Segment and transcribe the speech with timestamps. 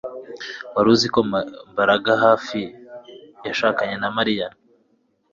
[0.73, 1.19] Wari uzi ko
[1.71, 2.59] Mbaraga hafi
[3.47, 4.47] yashakanye na Mariya